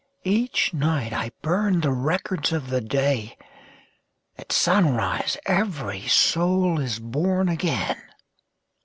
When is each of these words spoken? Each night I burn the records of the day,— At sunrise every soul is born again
Each 0.25 0.73
night 0.73 1.13
I 1.13 1.29
burn 1.43 1.81
the 1.81 1.91
records 1.91 2.51
of 2.51 2.71
the 2.71 2.81
day,— 2.81 3.37
At 4.39 4.51
sunrise 4.51 5.37
every 5.45 6.07
soul 6.07 6.79
is 6.79 6.97
born 6.97 7.47
again 7.49 8.01